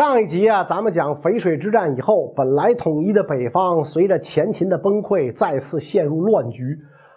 [0.00, 6.74] 上一集啊，咱们讲淝水之战以后，本来统一的北方，随着前秦的崩溃，再次陷入乱局。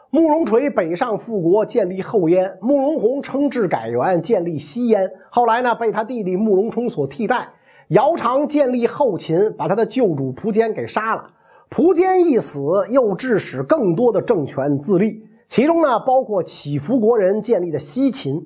[0.10, 5.10] 慕容垂北上复国，建立后燕；慕容宏称制改元，建立西燕。
[5.30, 7.48] 后来呢，被他弟弟慕容冲所替代。
[7.88, 11.24] 姚苌建立后秦，把他的旧主苻坚给杀了。
[11.70, 12.60] 苻坚一死，
[12.90, 18.46] 又致使更多的政权自立，其中呢，包括乞伏国人建立的西秦。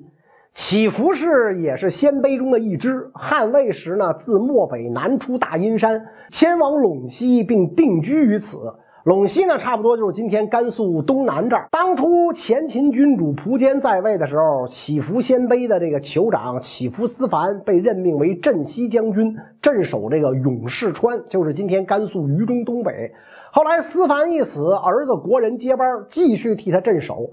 [0.58, 3.08] 乞伏氏也是鲜卑中的一支。
[3.14, 8.58] 汉魏时呢，自漠北南出大阴山，迁往陇西，并定居于此。
[9.04, 11.68] 陇西呢，差不多就是今天甘肃东南这儿。
[11.70, 23.12] 当初前秦君主苻坚在位的时候，乞伏鲜卑的这个酋长乞伏思凡被任命为镇西将军，镇守这个永世川，就是今天甘肃榆中东北。
[23.52, 27.30] 后来思凡一死，儿子国人接班，继续替他镇守。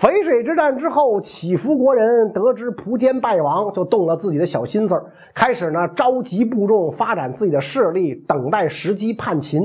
[0.00, 4.94] 淝水之战之后，乞伏国人得知苻坚败亡，就动了自己的小心思，
[5.34, 9.60] 开始呢召集部众，发展自己的势力，等待时机叛秦。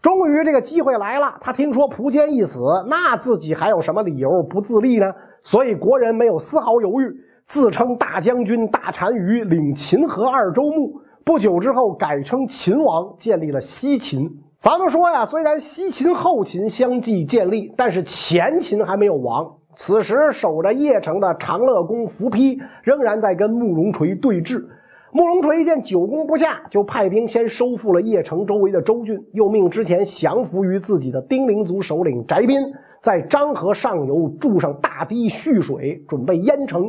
[0.00, 5.06] 终于这个机会来了，他听说苻坚一死，那自己还有什么理由不自立呢？
[5.42, 7.12] 所以国人没有丝毫犹豫，
[7.44, 10.92] 自称大将军大单于，领秦河二州牧。
[11.24, 14.30] 不久之后，改称秦王，建立了西秦。
[14.58, 19.44] 咱们说呀，虽然西秦后秦相继建立，但是前秦还没有亡。
[19.74, 24.64] 此时，守着邺城的长乐公伏丕仍然在跟慕容垂对峙。
[25.14, 32.58] 慕容垂见久攻不下，就派兵先收复了邺城周围的州郡，又命之前降服于自己的丁零族首领翟斌
[33.00, 36.84] 在漳河上游筑上大堤蓄水，准备淹城。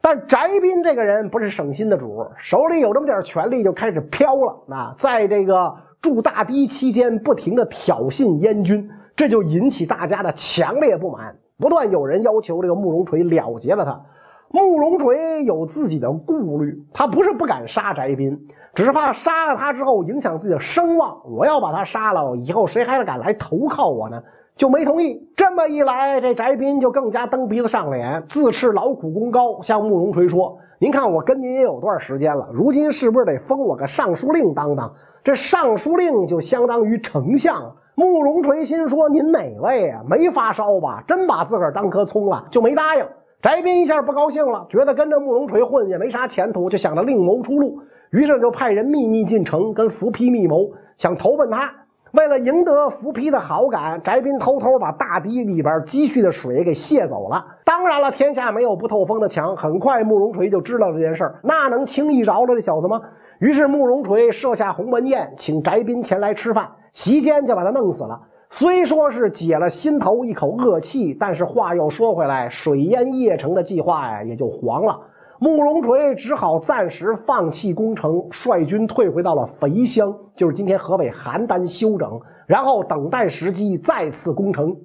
[0.00, 4.64] 但翟斌这个人不是省心的主，手里有这么点权力就开始飘了。
[4.68, 11.36] 那在这个筑大堤期间，不停的挑衅燕军，这就引起大家的强烈不满。
[11.60, 14.00] 不断有人要求这个慕容垂了结了他，
[14.48, 18.36] 慕容垂有自己的顾虑，他不是不敢杀翟斌，
[18.74, 21.20] 只是怕杀了他之后影响自己的声望。
[21.30, 24.22] 我要把他杀了，以后谁还敢来投靠我呢？
[24.56, 25.26] 就没同意。
[25.36, 34.92] 这么一来，这翟斌就更加蹬鼻子上脸，自恃劳苦功高，向慕容垂说：“您看我跟您也有段时间了，如今是不是得封我个尚书令当当？
[35.22, 40.00] 这尚书令就相当于丞相。”慕容垂心说：“您哪位啊？
[40.08, 41.02] 没发烧吧？
[41.06, 43.06] 真把自个儿当棵葱了？”就没答应。
[43.42, 47.78] 翟斌一下不高兴了，觉得跟着慕容垂混也没啥前途，就想着另谋出路。
[48.10, 51.70] 于是就派人秘密进城，跟伏丕密谋，想投奔他。
[52.12, 57.44] 为了赢得伏丕的好感，翟斌偷偷把大堤里边积蓄的水给泄走了。
[57.64, 59.56] 当然了，天下没有不透风的墙。
[59.56, 63.00] 很快，慕容垂就知道这件事儿，那能轻易饶了这小子吗？
[63.40, 66.70] 于是，慕容垂设下鸿门宴，请翟斌前来吃饭。
[66.92, 68.20] 席间就把他弄死了。
[68.50, 75.00] 虽说是解了心头一口恶气，但是话又说回来，水淹邺城的计划呀也就黄了。
[75.38, 84.76] 慕容垂只好暂时放弃攻城，率军退回到了肥乡，就是今天河北邯郸休整，然后等待时机再次攻城。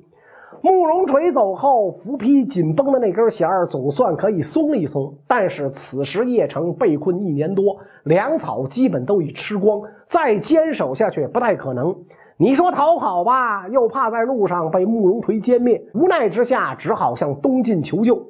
[0.65, 5.13] 慕容垂走后，伏丕紧绷的那根弦儿总算可以松一松。
[5.27, 11.95] 但是此时邺城被困一年多，粮草基本都已吃光，再坚守下去不太可能。
[12.37, 15.79] 你说逃跑吧，又怕在路上被慕容垂歼灭。
[15.93, 18.25] 无奈之下，只好向东晋求救，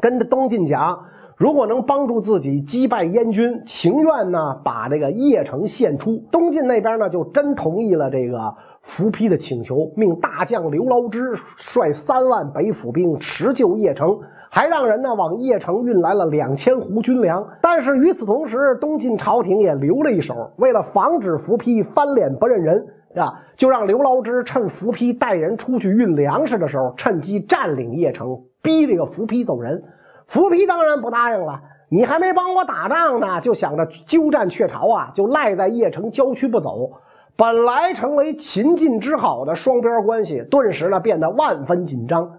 [0.00, 0.98] 跟东晋讲，
[1.36, 6.24] 如果能帮助自己击败燕军，情愿呢把这个邺城献出。
[6.32, 8.52] 东晋那边呢就真同意了这个。
[8.84, 17.44] 伏丕的请求，命大将刘牢之率三万北府兵持救邺城，还让人呢往邺城运来了两千斛军粮。
[17.62, 22.86] 但是与此同时，东晋朝廷也留了一手，为了防止伏丕翻脸不认人，
[23.16, 29.82] 啊，就让刘牢之趁伏丕带人出去运粮食的时候，趁机占领邺城，逼这个伏丕走人。
[30.26, 31.58] 伏丕当然不答应了，
[31.88, 36.90] 你还没帮我打仗呢，就想着鸠占鹊巢啊，就赖在邺城郊区不走。
[37.36, 42.30] 本来成为秦晋之好的双边关系，顿时呢变得万分紧张。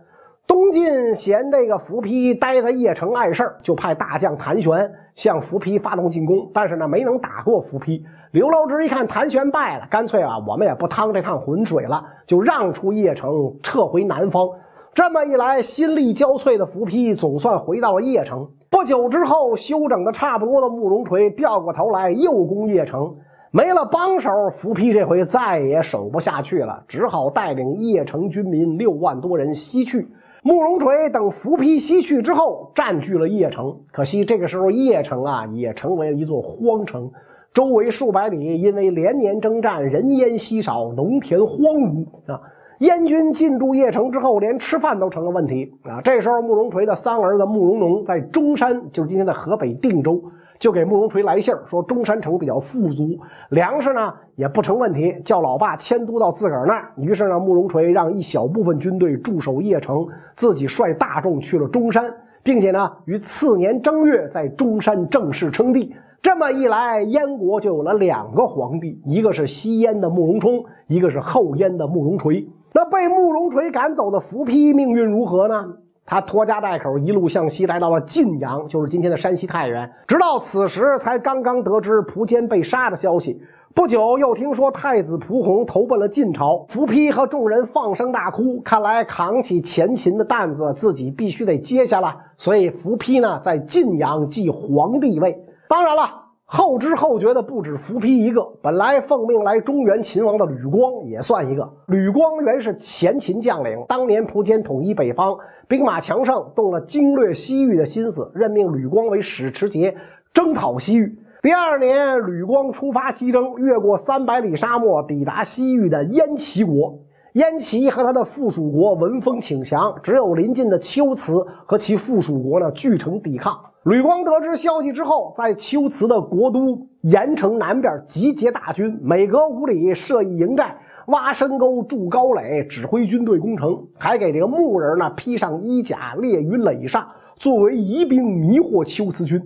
[0.48, 8.02] 东晋嫌这个伏丕待在邺城碍事儿，就派大将谭玄向伏丕发动进攻，但是呢没能打过伏丕。
[8.32, 14.48] 刘牢之一看谭玄败了，干脆啊我们也不趟这趟浑水了，就让出邺城，撤回南方。
[14.94, 18.48] 这么一来，心力交瘁的伏丕总算回到了邺城。
[18.70, 23.14] 不久之后，休整的差不多的慕容垂掉过头来，又攻邺城。
[23.56, 30.06] 没了帮手，伏丕这回再也守不下去了，只好带领邺城军民六万多人西去。
[30.44, 33.74] 慕容垂等伏丕西去之后，占据了邺城。
[33.94, 37.10] 可惜这个时候，邺城啊也成为了一座荒城，
[37.54, 42.42] 周围数百里因为连年征战，人烟稀少，农田荒芜啊。
[42.80, 46.02] 燕军进驻邺城之后，连吃饭都成了问题啊。
[46.02, 50.22] 这时候，慕容垂的三儿子慕容农在中山，就是今天的河北定州。
[50.58, 53.20] 就给慕容垂来信说中山城比较富足，
[53.50, 56.94] 粮食呢也不成问题，叫老爸迁都到自个儿那儿。
[56.96, 62.06] 于是呢，慕容垂让一小部分军队驻守邺城，自己率大众去了中山，
[62.42, 65.94] 并且呢，于次年正月在中山正式称帝。
[66.22, 72.48] 这么一来，燕国就有了两个皇帝，一个是西燕的慕容冲，一个是后燕的慕容垂。
[72.76, 75.66] 那被慕容垂赶走的伏丕命运如何呢？
[76.06, 79.90] 他拖家带口一路向西，来到了晋阳，就是今天的山西太原。
[80.06, 83.42] 直到此时，才刚刚得知苻坚被杀的消息。
[83.74, 86.66] 不久，又听说太子苻弘投奔了晋朝。
[86.68, 92.14] 伏丕和众人放声大哭，看来扛起前秦的担子，自己必须得接下了。
[92.36, 95.42] 所以，伏丕呢，在晋阳继皇帝位。
[95.70, 96.25] 当然了。
[96.48, 101.68] 后知后觉的不止伏丕一个，本来奉命来中原秦王的吕光也算一个。
[101.88, 105.36] 吕光原是前秦将领，当年苻坚统一北方，
[105.68, 109.96] 兵马强盛，动了经略西域的心思，任命吕光为使持节，
[110.32, 111.18] 征讨西域。
[111.42, 117.00] 第二年，吕光出发西征，越过三百里沙漠，抵达西域的燕齐国。
[117.34, 123.60] 燕齐和他的附属国闻风请降，只有临近的龟兹和其附属国呢据城抵抗。
[123.86, 139.40] 吕光得知消息之后，在龟兹的国都盐城南边集结大军，每隔五里设一营寨，挖深沟、筑高垒，指挥军队攻城，还给这个木人呢披上衣甲，列于垒上，作为疑兵迷惑龟兹军。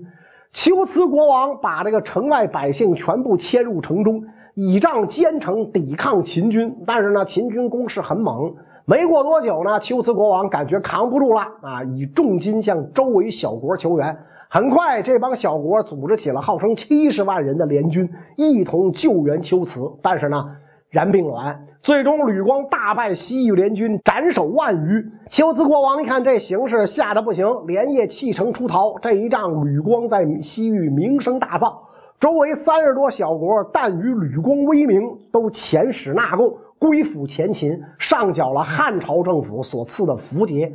[0.53, 6.73] 龟兹国王把这个城外百姓全部迁入城中，倚仗坚城抵抗秦军。
[6.87, 8.55] 但是呢，秦军攻势很猛。
[8.89, 14.17] 没过多久呢，龟兹国王感觉扛不住了啊，以重金向周围小国求援。
[14.49, 19.81] 很快，这帮小国组织起了号称七十万人的联军，一同救援龟兹。
[20.01, 20.43] 但是呢，
[20.89, 25.05] 然并卵，最终吕光大败西域联军，斩首万余。
[25.29, 28.97] 龟兹国王一看这形势，吓得不行，连夜弃城出逃。
[28.97, 31.77] 这一仗，吕光在西域名声大噪，
[32.19, 36.57] 周围三十多小国但与吕光威名，都遣使纳贡。
[36.79, 40.73] 归附前秦，上缴了汉朝政府所赐的符节。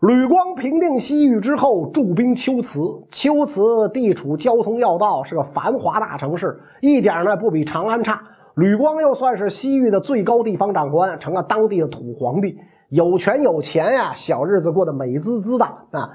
[0.00, 2.80] 吕光平定西域之后，驻兵龟兹。
[3.10, 8.20] 龟兹地处交通要道，是个繁华大城市，一点呢不比长安差。
[8.54, 12.58] 吕光又算是西域的最高地方长官，成了当地的土皇帝，
[12.88, 16.10] 有权有钱呀，小日子过得美滋滋的啊。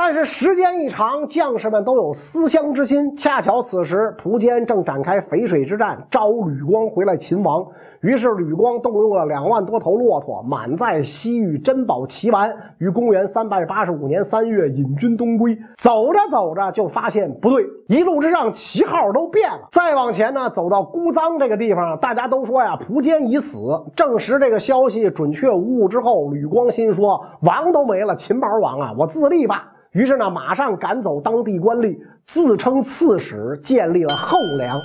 [0.00, 3.16] 但是时间一长，将士们都有思乡之心。
[3.16, 7.66] 恰巧此时，苻坚正展开淝水之战，招吕光回来秦王。
[8.00, 15.58] 于是吕光动用了两万多头骆驼，满载西域珍宝奇玩，于公元三百八十五年三月引军东归。
[15.76, 19.66] 走着走着，就发现不对，一路之上旗号都变了。
[19.72, 23.58] 再往前呢，走到姑臧这个地方，大家都说呀，苻坚已死。
[23.96, 29.72] 证实这个消息准确无误之后，吕光心说：王都没了，秦毛王啊，我自立吧。
[29.92, 34.80] 于是呢，马上赶走当地官吏，自称刺史，建立了后梁。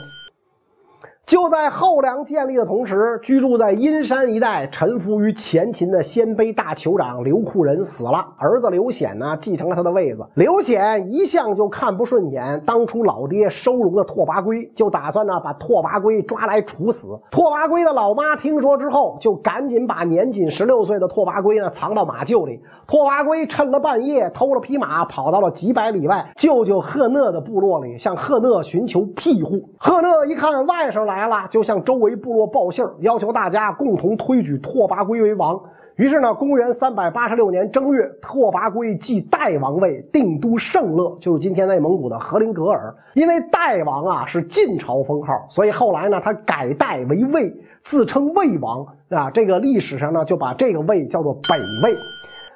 [1.26, 10.20] 就在后梁建立的同时，居住在阴山一带、臣服于前秦的鲜卑大酋长刘库仁死了，儿子刘显呢继承了他的位子。
[10.34, 17.18] 刘显一向就看不顺眼当初老爹收容的拓跋圭，就打算呢把拓跋圭抓来处死。
[17.32, 22.62] 拓跋圭的老妈听说之后，就赶紧把年仅十六岁的拓跋圭呢藏到马厩里。
[22.86, 29.70] 拓跋圭趁了半夜，偷了匹马，跑到了几百里外舅舅赫讷的部落里，向赫讷寻求庇护。
[29.78, 31.13] 赫讷一看外甥来。
[31.14, 35.62] 来了，就向周围部落报信要求大家共同推举拓跋圭为王。
[35.96, 42.92] 于是呢，公元三百八十六年正月，拓跋圭继代王位，定都盛乐，就是今天内蒙古的和林格尔。
[43.14, 49.30] 因为代王啊是晋朝封号，所以后来呢，他改代为魏，自称魏王啊。
[49.30, 51.96] 这个历史上呢，就把这个魏叫做北魏。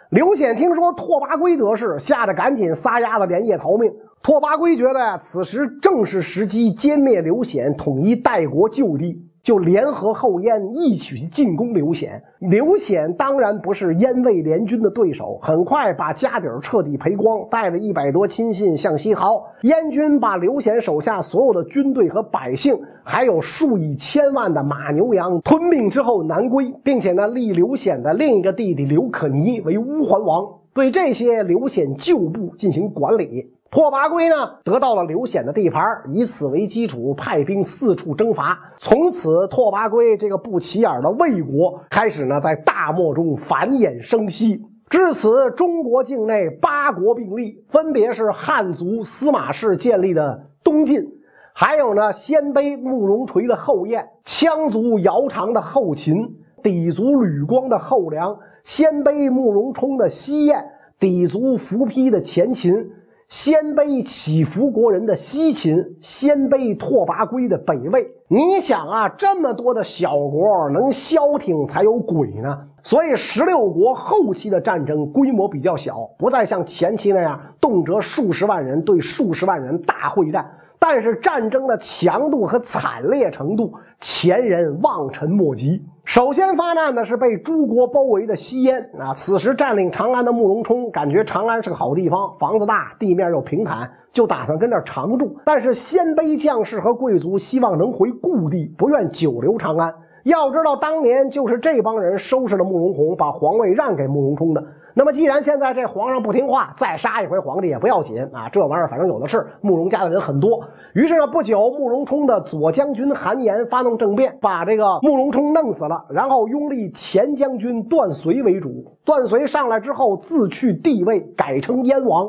[0.09, 3.91] 刘显听说拓跋圭得势，吓得赶紧撒丫子连夜逃命。
[4.23, 12.21] 拓跋圭觉得呀，此时正是时机歼灭刘显，统一代国旧地，就联合后燕一起进攻刘显。
[12.39, 19.41] 刘显当然不是燕魏联军的对手，很快把家底儿彻底赔光，带着一百多亲信向西逃。
[19.61, 33.53] 燕军把刘显手下所有的军队和百姓，还有数以千万的马牛羊吞并之后南归，并且呢立刘显的另一个弟弟刘可尼为乌桓王，对这些刘显旧部进行管理。
[33.69, 38.57] 拓跋圭呢，得到了刘显的地盘，以此为基础，派兵四处征伐。
[38.77, 44.63] 从此，拓跋圭这个不起眼的魏国开始呢，在大漠中繁衍生息。
[44.89, 51.05] 至此，中国境内八国并立，分别是汉族司马氏建立的东晋，
[51.53, 56.15] 还有呢，鲜卑慕容垂的后燕，羌族姚苌的后秦，
[56.63, 60.65] 氐族吕光的后梁，鲜卑慕容冲的西燕，
[61.01, 62.89] 氐族伏丕的前秦。
[63.29, 68.09] 鲜卑乞伏国人的西秦，鲜卑拓跋圭的北魏。
[68.29, 72.57] 你想啊，这么多的小国能消停才有鬼呢。
[72.83, 80.49] 所以十六国后期的战争规模比较小，不再像前期那样动辄数十万人对数十万人大会战。
[80.79, 85.83] 但是战争的强度和惨烈程度，前人望尘莫及。
[86.05, 89.13] 首先发难的是被诸国包围的西燕啊！
[89.13, 95.37] 此时占领长安的慕容冲感觉长安是个好地方，房子大，地面又平坦，就打算跟这儿常住。
[95.43, 99.93] 但是鲜卑将士和贵族希望能回故地，不愿久留长安。
[100.27, 104.63] 要知道，当年就是这帮人收拾了慕容宏，把皇位让给慕容冲的。
[104.93, 108.49] 那么，既然现在这皇上不听话，再杀一回皇帝也不要紧啊！
[108.49, 110.59] 这玩意儿反正有的是，慕容家的人很多。
[110.93, 118.97] 于是呢，不久，慕容冲的左将军韩延发动政变，把这个慕容冲弄死了，然后拥立前将军段遂为主。
[119.05, 122.27] 段遂上来之后，自去帝位，改称燕王。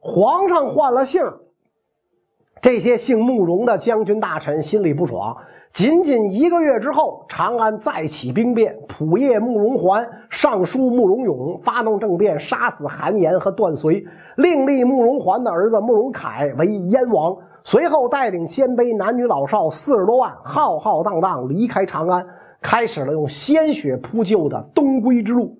[0.00, 1.24] 皇上换了姓，
[2.62, 5.36] 这些姓慕容的将军大臣心里不爽。
[5.72, 14.02] 仅仅一个月之后，长安再起兵变，仆射慕容桓、尚书慕容永发动政变，杀死韩延和段绥，
[14.36, 17.36] 另立慕容桓的儿子慕容凯为燕王。
[17.62, 22.24] 随后带领鲜卑男女老少四十多万，浩浩荡荡离开长安，
[22.62, 25.58] 开始了用鲜血铺就的东归之路。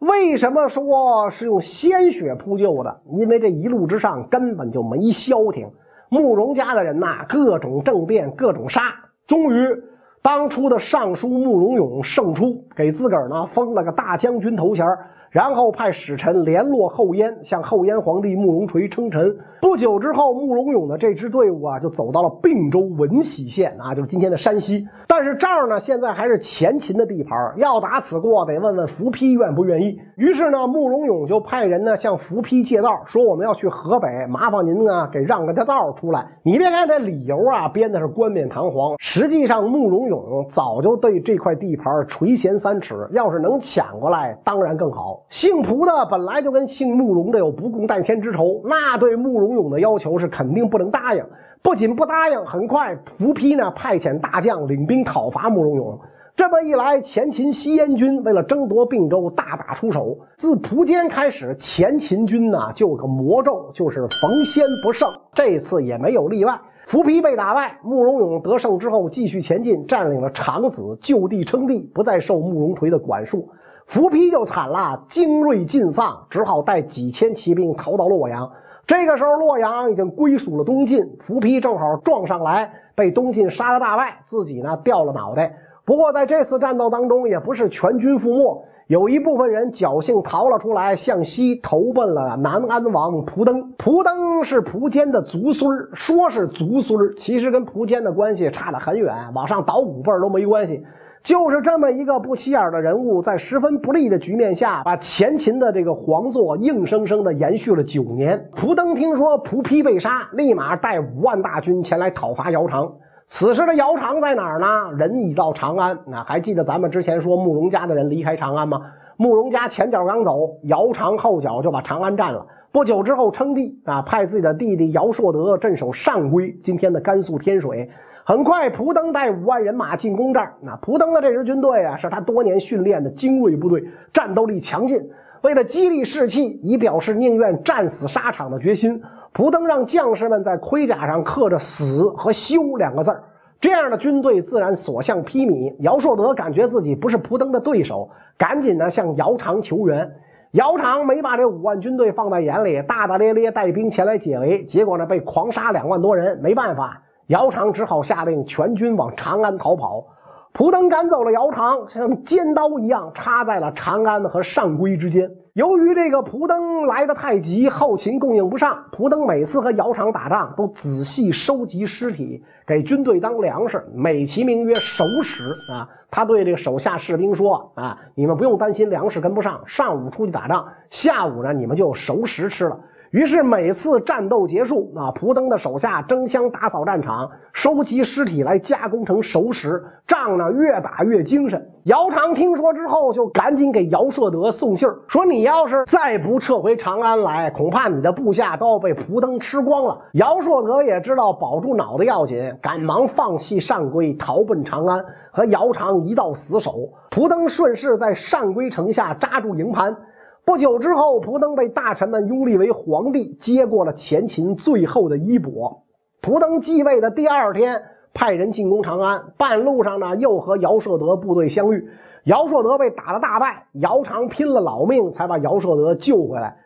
[0.00, 3.00] 为什么说是用鲜血铺就的？
[3.12, 5.70] 因为这一路之上根本就没消停，
[6.08, 8.80] 慕容家的人呐，各种政变，各种杀。
[9.26, 9.82] 终于，
[10.22, 14.86] 当初的尚书慕容永胜出，给自个儿呢封了个大将军头衔
[15.34, 19.36] 然后派使臣联络后燕，向后燕皇帝慕容垂称臣。
[19.60, 24.86] 不久之后，慕容永的这支队伍啊，就走到了并州闻喜县啊，就是今天的山西。
[25.08, 29.98] 但是这儿呢，现在还是前秦的地盘要打此过，得问问伏丕愿不愿意。
[30.16, 36.24] 于是呢，慕容永就派人呢向伏丕借道，说我们要去河北，麻烦您呢给让个条道出来。
[36.44, 45.23] 你别看这理由啊，编的是冠冕堂皇，实际上慕容永早就对这块地盘垂涎三尺，要是能抢过来，当然更好。
[45.28, 51.24] 姓蒲的本来就跟姓慕容的有不共戴天之仇，那对慕容永的要求是肯定不能答应。
[51.60, 55.98] 不仅不答应，很快伏丕呢派遣大将领兵讨伐慕容永。
[56.36, 60.18] 这么一来，前秦西燕军为了争夺并州，大打出手。
[60.36, 65.08] 自蒲坚开始，前秦军呢就有个魔咒，就是逢先不胜。
[65.32, 66.60] 这次也没有例外。
[66.84, 73.48] 伏丕被打败，慕容永得胜之后，继续前进，占领了长子，就地称帝，不再受慕容垂的管束。
[73.86, 78.50] 伏丕就惨了，精锐尽丧，只好带几千骑兵逃到洛阳。
[78.86, 85.54] 这个时候，洛阳已经归属了东晋，伏丕正好撞上来，被东晋杀个大败，自己呢掉了脑袋。
[85.84, 93.70] 不过在这次战斗当中，也不是全军覆没，有一部分人侥幸逃了出来，向西投奔了南安王蒲登。
[93.78, 100.82] 蒲登是蒲坚的族孙说是族孙其实跟蒲坚的关系差得很远，往上倒五辈都没关系。
[101.24, 108.50] 就是这么一个不起眼的人物，在十分不利的局面下，把前秦的这个皇座硬生生的延续了九年。
[108.54, 112.92] 蒲登听说蒲丕被杀，立马带五万大军前来讨伐姚苌。
[113.26, 114.92] 此时的姚苌在哪儿呢？
[114.98, 115.98] 人已到长安。
[116.06, 118.82] 那还记得咱们之前说慕容家的人离开长安吗？
[119.16, 122.46] 慕容家前脚刚走，姚苌后脚就把长安占了。
[122.70, 127.88] 不久之后称帝啊，派自己的弟弟姚硕德镇守上邽，今天的甘肃天水。
[128.26, 130.54] 很快，蒲登带五万人马进攻这儿。
[130.62, 134.98] 那蒲登的这支军队啊，是他多年训练的精锐部队，战斗力强劲。
[135.42, 139.02] 为了激励士气，以表示宁愿战死沙场的决心，
[139.34, 143.22] 蒲登让将士们在盔甲上刻着“死”和“休”两个字儿。
[143.60, 145.74] 这样的军队自然所向披靡。
[145.80, 150.10] 姚硕德感觉自己不是蒲登的对手，赶紧呢向姚苌求援。
[150.52, 156.38] 姚苌没把这五万军队放在眼里，大大咧咧带兵前来解围，结果呢被狂杀两万多人。
[156.42, 157.02] 没办法。
[157.28, 160.04] 姚苌只好下令全军往长安逃跑。
[160.52, 165.28] 蒲登赶走了姚苌，像尖刀一样插在了长安和上邽之间。
[165.54, 175.88] 由于这个蒲登来的太急，后勤供应不上，蒲登每次和姚苌打仗都仔细收集尸体，给军队当粮食，美其名曰熟食啊。
[176.10, 182.78] 他对这个手下士兵说：“啊，你们不用担心粮食跟不上，上午出去打仗，下午呢你们就熟食吃了。”
[183.14, 191.64] 于是每次战斗结束，啊，蒲登的手下争相打扫战场，收集尸体来加工成熟食，仗呢越打越精神。
[191.84, 206.88] 姚苌听说之后，就赶紧给姚硕德送信儿，说：“你要是再不撤回长安来，恐怕你的部下都要被蒲登吃光了。”姚硕德也知道保住脑袋要紧，赶忙放弃上归，逃奔长安，和姚苌一道死守。
[207.12, 209.96] 蒲登顺势在上归城下扎住营盘。
[210.44, 215.82] 不久之后，蒲登被大臣们拥立为皇帝，接过了前秦最后的衣钵。
[216.20, 217.82] 蒲登继位的第二天，
[218.12, 221.88] 派人进攻长安，半路上呢，又和姚硕德部队相遇。
[222.24, 226.56] 姚硕德被打了大败，姚长拼了老命才把姚硕德救回来。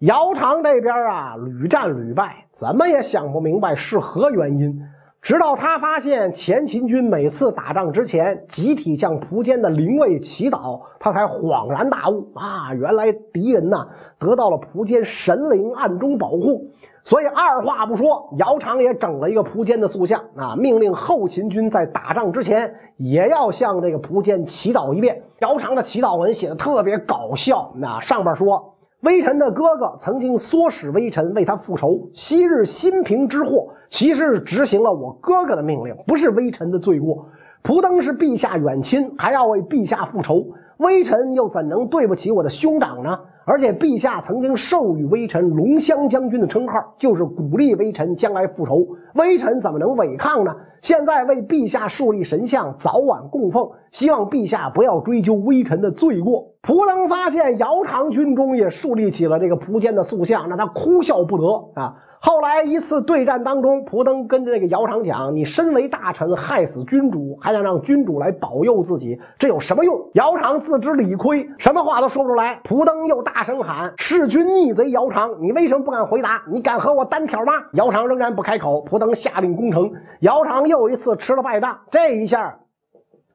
[0.00, 4.78] 姚长这边啊，屡战屡败，怎么也想不明白是何原因。
[5.26, 12.72] 直到他发现前秦军每次打仗之前集体向蒲坚的灵位祈祷，他才恍然大悟啊！
[12.74, 13.88] 原来敌人呐
[14.20, 16.70] 得到了蒲坚神灵暗中保护，
[17.02, 25.20] 所以二话不说，姚苌也整了一个蒲坚的塑像啊，命令后秦军在打仗之前也要向这个蒲坚祈祷一遍。
[25.40, 28.75] 姚苌的祈祷文写的特别搞笑，那上边说。
[29.06, 37.28] 微臣的哥哥曾经唆使微臣为他复仇，昔日新平之祸，其实是执行了我哥哥的命令，不是微臣的罪过。
[37.62, 40.44] 蒲登是陛下远亲，还要为陛下复仇，
[40.78, 43.16] 微臣又怎能对不起我的兄长呢？
[43.44, 48.84] 而且陛下曾经授予微臣龙骧将军的称号，就是鼓励微臣将来复仇。
[49.14, 50.52] 微臣怎么能违抗呢？
[50.82, 56.44] 现在为陛下树立神像，早晚供奉，希望陛下不要追究微臣的罪过。
[56.66, 61.94] 蒲登发现姚长军中也树立起了这个蒲坚的塑像，让他哭笑不得啊。
[62.18, 72.58] 后来一次对战当中，蒲登跟这个姚长讲：“你身为大臣，害死君主，还想让君主来保佑自己，这有什么用？”姚长自知理亏，什么话都说不出来。
[72.64, 76.42] 蒲登又大声喊：“弑君逆贼姚长，你为什么不敢回答？
[76.50, 78.80] 你敢和我单挑吗？”姚长仍然不开口。
[78.80, 81.78] 蒲登下令攻城，姚长又一次吃了败仗。
[81.92, 82.58] 这一下，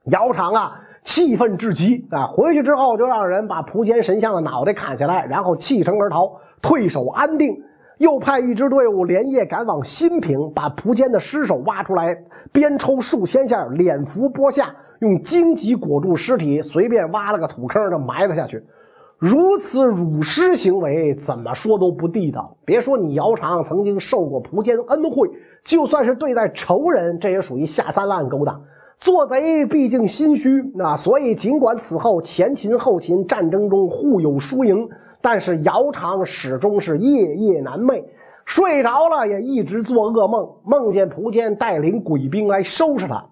[0.07, 0.73] 姚长啊，
[1.03, 2.27] 气愤至极啊！
[2.27, 7.64] 回去之后就让人把蒲坚神像的脑袋砍下来，然后弃城而逃，退守安定。
[7.98, 12.18] 又派一支队伍连夜赶往新平，把蒲坚的尸首挖出来，
[12.51, 18.64] 鞭抽数千下，脸伏剥下，用荆棘裹住尸体，随便挖了个土坑就埋了下去。
[19.20, 22.57] 如此辱尸行为，怎么说都不地道。
[22.66, 25.29] 别说你姚长曾经受过蒲坚恩惠，
[25.64, 28.59] 就算是对待仇人，这也属于下三滥勾当。
[29.01, 34.87] 做贼毕竟心虚，那所以尽管此后前秦后秦战争中互有输赢。
[35.24, 38.03] 但是姚长始终是夜夜难寐，
[38.46, 43.25] 睡着了也一直做噩梦，梦见蒲坚带领鬼兵来收拾他。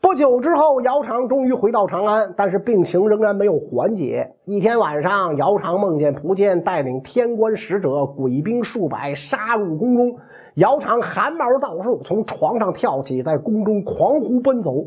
[0.00, 4.32] 不久之后，姚长终于回到长安，但是病情仍然没有缓解。
[4.44, 10.16] 一天晚上，姚长梦见蒲坚带领天官使者、鬼兵数百杀入宫中，
[10.54, 14.84] 姚长汗毛倒竖，从床上跳起，在宫中狂呼奔走。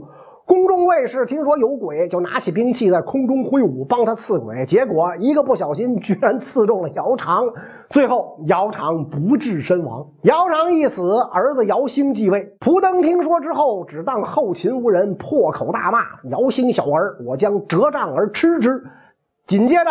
[0.48, 4.64] 宫中卫士听说有鬼，就拿起兵器在空中挥舞，帮他刺鬼。
[4.68, 7.44] 结果一个不小心，居然刺中了姚长，
[7.90, 10.08] 最后姚长不治身亡。
[10.22, 11.02] 姚长一死，
[11.34, 12.56] 儿子姚兴继位。
[12.60, 18.84] 蒲登听说之后，只当后秦无人，破口大骂：“姚兴小儿，我将折杖而吃之。”
[19.48, 19.90] 紧接着，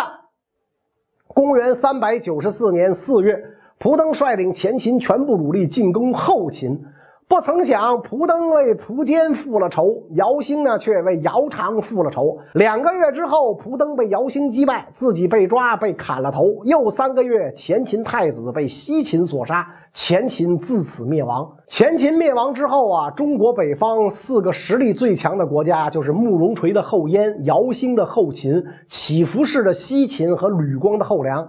[1.27, 3.43] 公元三百九十四年四月，
[3.85, 6.83] 蒲登率领前秦全部主力进攻后秦。
[7.29, 12.39] 不曾想，蒲登为蒲坚复了仇，姚兴呢却为姚长复了仇。
[12.55, 16.45] 两个月之后，蒲登被姚兴击败，自己被抓，被砍了头。
[16.65, 21.47] 又三个月，前秦太子被西秦所杀，前秦自此灭亡。
[21.69, 31.47] 前秦灭亡之后啊，中国北方四个实力最强的国家，就是慕容垂的后燕、姚兴的后秦、乞伏氏的西秦和吕光的后梁。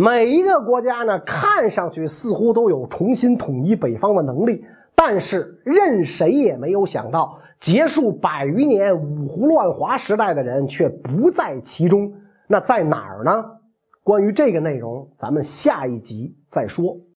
[0.00, 4.64] 每一个国家呢，看上去似乎都有重新统一北方的能力。
[4.94, 12.12] 但是，任谁也没有想到，结束百余年五胡乱华时代的人却不在其中。
[12.46, 13.44] 那在哪儿呢？
[14.04, 16.96] 关于这个内容，咱们下一集再说。